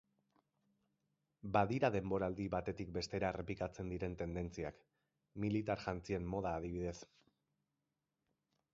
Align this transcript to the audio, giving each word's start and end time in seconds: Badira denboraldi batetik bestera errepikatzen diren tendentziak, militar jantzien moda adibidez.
Badira 1.57 1.91
denboraldi 1.95 2.47
batetik 2.55 2.89
bestera 2.97 3.31
errepikatzen 3.35 3.93
diren 3.95 4.17
tendentziak, 4.25 4.83
militar 5.45 5.85
jantzien 5.89 6.29
moda 6.35 6.57
adibidez. 6.61 6.99